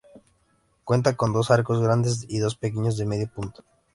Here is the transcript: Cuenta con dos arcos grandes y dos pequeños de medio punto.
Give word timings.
Cuenta 0.83 1.15
con 1.15 1.31
dos 1.31 1.51
arcos 1.51 1.79
grandes 1.79 2.25
y 2.27 2.39
dos 2.39 2.55
pequeños 2.55 2.97
de 2.97 3.05
medio 3.05 3.27
punto. 3.31 3.63